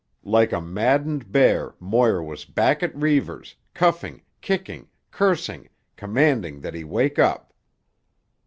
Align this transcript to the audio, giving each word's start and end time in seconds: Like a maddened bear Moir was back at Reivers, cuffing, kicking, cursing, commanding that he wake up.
Like 0.25 0.51
a 0.51 0.59
maddened 0.61 1.31
bear 1.31 1.75
Moir 1.79 2.23
was 2.23 2.43
back 2.43 2.81
at 2.81 2.91
Reivers, 2.95 3.55
cuffing, 3.75 4.23
kicking, 4.41 4.87
cursing, 5.11 5.69
commanding 5.95 6.61
that 6.61 6.73
he 6.73 6.83
wake 6.83 7.19
up. 7.19 7.53